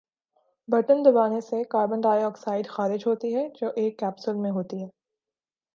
[0.69, 4.87] Button دبانے سے carbon dioxide خارج ہوتی ہے جو ایک کیپسول میں ہوتی ہے۔